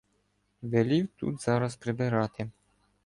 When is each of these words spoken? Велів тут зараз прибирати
Велів 0.61 1.09
тут 1.17 1.41
зараз 1.41 1.75
прибирати 1.75 2.49